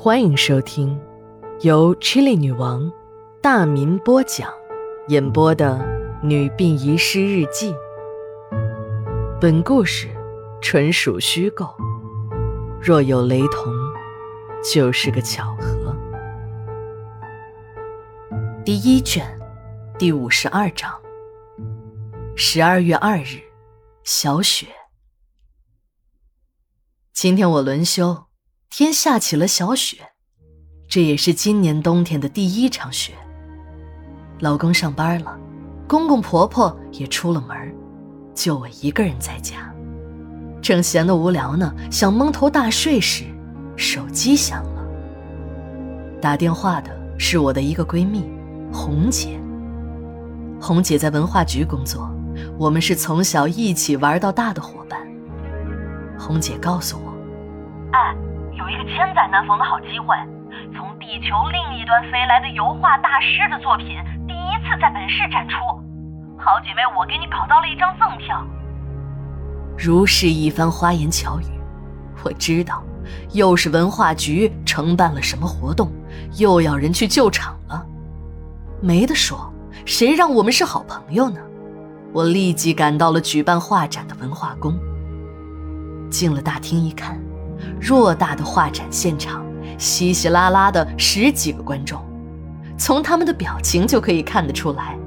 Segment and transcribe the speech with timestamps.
[0.00, 0.96] 欢迎收听
[1.62, 2.88] 由 Chili 女王
[3.42, 4.48] 大民播讲、
[5.08, 5.76] 演播的
[6.24, 7.72] 《女病遗失日记》。
[9.40, 10.08] 本故事
[10.62, 11.66] 纯属虚构，
[12.80, 13.74] 若有雷同，
[14.62, 15.92] 就是个巧合。
[18.64, 19.26] 第一卷，
[19.98, 20.88] 第五十二章。
[22.36, 23.40] 十二月二日，
[24.04, 24.68] 小雪。
[27.12, 28.27] 今天我轮休。
[28.70, 29.96] 天下起了小雪，
[30.86, 33.14] 这也是今年冬天的第一场雪。
[34.40, 35.36] 老公上班了，
[35.88, 37.56] 公公婆婆也出了门，
[38.34, 39.74] 就我一个人在家，
[40.62, 43.24] 正闲得无聊呢，想蒙头大睡时，
[43.74, 44.84] 手机响了。
[46.20, 48.22] 打电话的是我的一个闺蜜，
[48.72, 49.40] 红姐。
[50.60, 52.08] 红姐在文化局工作，
[52.58, 55.00] 我们是从小一起玩到大的伙伴。
[56.16, 57.12] 红姐告诉我，
[57.92, 58.14] 哎。
[58.68, 60.14] 一个千载难逢的好机会，
[60.76, 65.56] 从地球另一端飞来的油画大师的作品第一次在本市展出。
[66.38, 68.44] 好姐妹，我给你搞到了一张赠票。
[69.78, 71.44] 如是一番花言巧语，
[72.22, 72.82] 我知道，
[73.32, 75.90] 又是文化局承办了什么活动，
[76.36, 77.84] 又要人去救场了。
[78.80, 79.52] 没得说，
[79.86, 81.40] 谁让我们是好朋友呢？
[82.12, 84.78] 我立即赶到了举办画展的文化宫。
[86.10, 87.18] 进了大厅一看。
[87.80, 89.44] 偌大的画展现场，
[89.78, 92.00] 稀稀拉拉的十几个观众，
[92.76, 94.98] 从他们的表情就可以看得出来，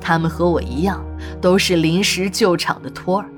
[0.00, 1.04] 他们和我一样，
[1.40, 3.28] 都是临时救场的托儿。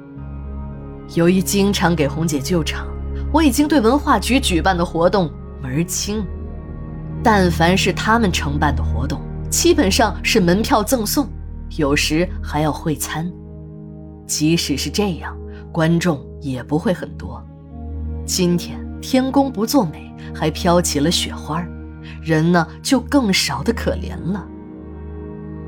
[1.14, 2.86] 由于经常给红姐救场，
[3.32, 5.30] 我已经对文化局举办的活动
[5.62, 6.24] 门儿清。
[7.22, 11.28] 但凡是他们承办的活动，基本上是门票赠送，
[11.76, 13.30] 有时还要会餐。
[14.26, 15.36] 即使是这样，
[15.72, 17.42] 观众也不会很多。
[18.26, 21.64] 今天天公不作美，还飘起了雪花
[22.20, 24.44] 人呢就更少的可怜了。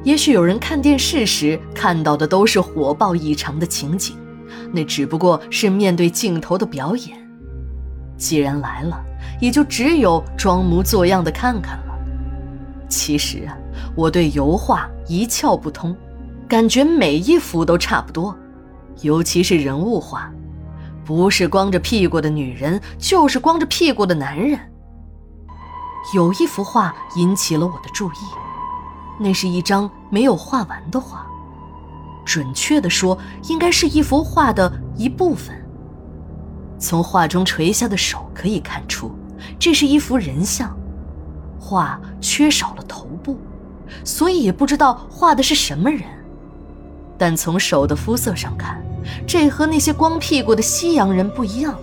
[0.02, 4.16] 也许有人看电视时看到的都是火爆异常的情景，
[4.72, 7.16] 那只不过是面对镜头的表演。
[8.16, 9.00] 既然来了，
[9.40, 11.96] 也就只有装模作样的看看了。
[12.88, 13.56] 其实啊，
[13.94, 15.96] 我对油画一窍不通，
[16.48, 18.36] 感觉每一幅都差不多，
[19.02, 20.28] 尤其是人物画。
[21.08, 24.60] 不是光着屁股的女人，就是光着屁股的男人。
[26.14, 28.16] 有一幅画引起了我的注意，
[29.18, 31.26] 那是一张没有画完的画，
[32.26, 35.56] 准确的说，应该是一幅画的一部分。
[36.78, 39.10] 从画中垂下的手可以看出，
[39.58, 40.76] 这是一幅人像，
[41.58, 43.38] 画缺少了头部，
[44.04, 46.02] 所以也不知道画的是什么人。
[47.18, 48.80] 但从手的肤色上看。
[49.26, 51.74] 这和那些光屁股的西洋人不一样。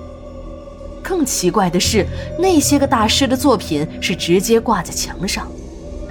[1.03, 2.05] 更奇怪的是，
[2.39, 5.47] 那些个大师的作品是直接挂在墙上，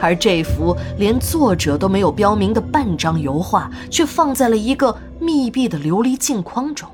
[0.00, 6.88] 而这幅连作者都没有标明的半张油画，却放在了一个密闭的琉璃镜框中。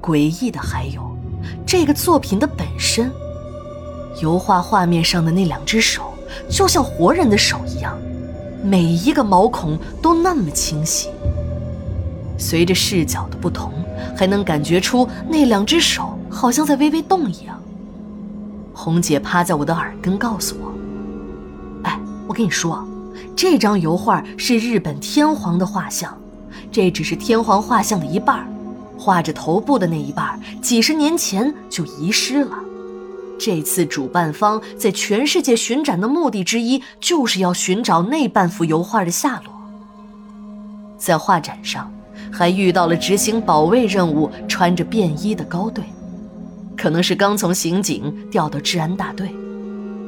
[0.00, 1.02] 诡异的还有，
[1.66, 3.10] 这个作品的本身，
[4.22, 6.14] 油画画面上的那两只手，
[6.48, 7.98] 就像活人的手一样，
[8.66, 11.08] 每一个毛孔都那么清晰。
[12.36, 13.72] 随着视角的不同，
[14.16, 17.62] 还能感觉出那两只手好像在微微动一样。
[18.74, 20.72] 红姐趴在我的耳根告诉我
[21.84, 22.86] ：“哎，我跟你说，
[23.36, 26.14] 这张油画是日本天皇的画像，
[26.72, 28.46] 这只是天皇画像的一半，
[28.98, 32.58] 画着头部的那一半几十年前就遗失了。
[33.38, 39.52] 这次主办方在全世界巡展的目的之一，就是要寻找那半幅油画的下落。
[40.96, 41.90] 在画展上。”
[42.32, 45.84] 还遇到了执行保卫任务、穿着便衣的高队，
[46.76, 49.30] 可能是刚从刑警调到治安大队。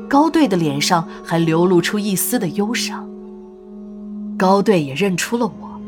[0.08, 3.08] 高队的脸上还流露出一丝的忧伤。
[4.36, 5.80] 高队也认出了我，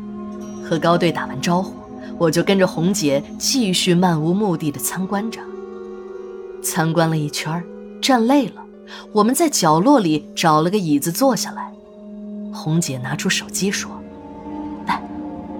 [0.67, 1.73] 和高队打完招呼，
[2.17, 5.39] 我就跟着红姐继续漫无目的的参观着。
[6.63, 7.63] 参观了一圈，
[8.01, 8.61] 站累了，
[9.11, 11.71] 我们在角落里找了个椅子坐下来。
[12.53, 13.91] 红姐拿出手机说。
[14.87, 15.01] 哎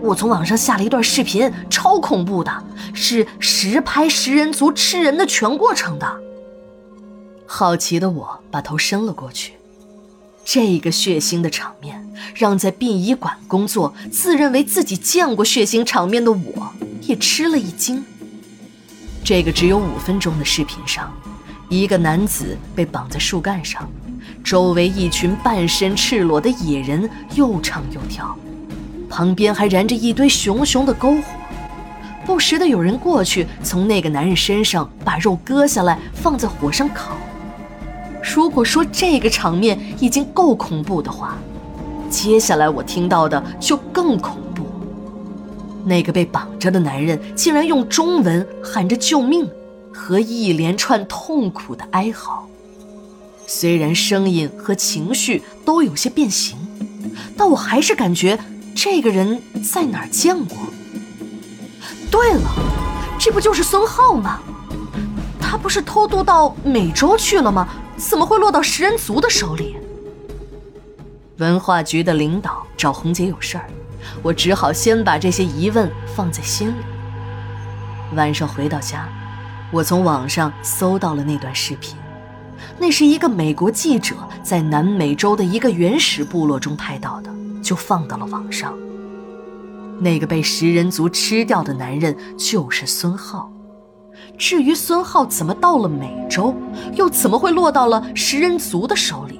[0.01, 2.51] 我从网上下了一段视频，超恐怖的，
[2.91, 6.11] 是实拍食人族吃人的全过程的。
[7.45, 9.53] 好奇的我把头伸了过去，
[10.43, 16.71] 这个血腥的场面让在殡仪馆工作、自认为自己见过血腥场面的我
[17.01, 18.03] 也吃了一惊。
[19.31, 21.09] 这个只有五分钟的视频上，
[21.69, 23.89] 一个男子被绑在树干上，
[24.43, 28.37] 周围一群半身赤裸的野人又唱又跳。
[29.09, 31.23] 旁边还燃着一堆熊熊的篝火，
[32.25, 37.15] 不时的有人过去，从那个男人身上把肉割下来放在火上烤。
[38.35, 41.37] 如果说这个场面已经够恐怖的话，
[42.09, 44.50] 接下来我听到的就更恐怖。
[45.85, 49.49] 那个被绑着的男人竟然用中文喊着救命，
[49.93, 52.47] 和一连串痛苦的哀嚎。
[53.47, 56.57] 虽然声音和情绪都有些变形，
[57.37, 58.39] 但我还是感觉
[58.75, 60.57] 这个人在哪儿见过。
[62.09, 62.49] 对了，
[63.19, 64.39] 这不就是孙浩吗？
[65.39, 67.67] 他不是偷渡到美洲去了吗？
[67.97, 69.75] 怎么会落到食人族的手里？
[71.37, 73.69] 文化局的领导找红姐有事儿，
[74.21, 78.15] 我只好先把这些疑问放在心里。
[78.15, 79.07] 晚上回到家，
[79.71, 81.95] 我从网上搜到了那段视频，
[82.77, 87.31] 那是一个美国记者在南美洲的一个原始部落中拍到的，
[87.61, 88.73] 就放到了网上。
[89.99, 93.51] 那个被食人族吃掉的男人就是孙浩。
[94.37, 96.55] 至于孙浩怎么到了美洲，
[96.95, 99.39] 又怎么会落到了食人族的手里，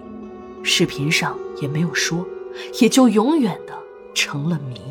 [0.64, 2.26] 视频上也没有说，
[2.80, 3.74] 也就永远的
[4.14, 4.82] 成了谜。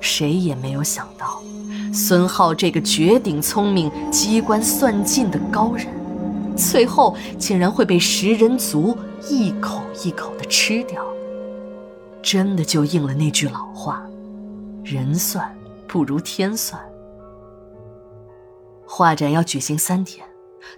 [0.00, 1.42] 谁也没有想到，
[1.92, 5.86] 孙浩这个绝顶聪明、机关算尽的高人，
[6.56, 8.96] 最后竟然会被食人族
[9.28, 11.04] 一口一口的吃掉。
[12.22, 14.02] 真的就应了那句老话
[14.84, 15.52] ：“人算
[15.86, 16.80] 不如天算。”
[18.86, 20.26] 画展要举行三天，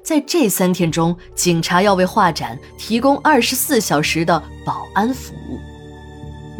[0.02, 5.58] 在这三天中，警察要为画展提供二十四小时的保安服务。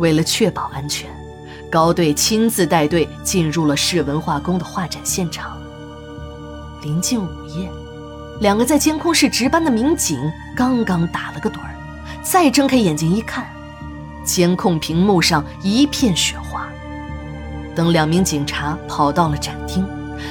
[0.00, 1.08] 为了确保安全，
[1.70, 5.56] 高队亲自带队进入了市文化宫的画展现场。
[6.82, 7.70] 临近午夜，
[8.40, 10.18] 两个在监控室值班的民警
[10.56, 11.74] 刚刚打了个盹儿，
[12.22, 13.46] 再睁开眼睛一看，
[14.24, 16.66] 监控屏幕上一片雪花。
[17.76, 19.86] 等两名警察跑到了展厅。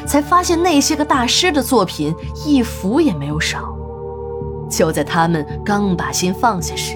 [0.05, 2.13] 才发现那些个大师的作品
[2.45, 3.75] 一幅也没有少。
[4.69, 6.95] 就在他们刚把心放下时，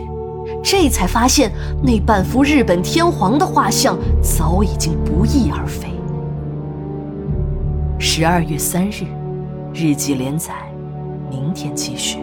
[0.63, 1.51] 这才发现
[1.83, 5.89] 那半幅日本天皇的画像早已经不翼而飞。
[7.99, 9.05] 十二月三日，
[9.73, 10.53] 日记连载，
[11.29, 12.19] 明天继续。